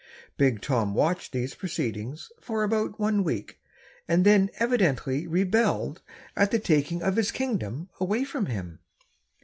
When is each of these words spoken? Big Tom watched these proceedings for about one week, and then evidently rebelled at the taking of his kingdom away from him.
Big 0.35 0.61
Tom 0.63 0.95
watched 0.95 1.31
these 1.31 1.53
proceedings 1.53 2.31
for 2.39 2.63
about 2.63 2.99
one 2.99 3.23
week, 3.23 3.59
and 4.07 4.25
then 4.25 4.49
evidently 4.55 5.27
rebelled 5.27 6.01
at 6.35 6.49
the 6.49 6.57
taking 6.57 7.03
of 7.03 7.17
his 7.17 7.29
kingdom 7.31 7.87
away 7.99 8.23
from 8.23 8.47
him. 8.47 8.79